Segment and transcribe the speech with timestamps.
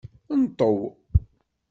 [0.41, 0.79] Nṭew!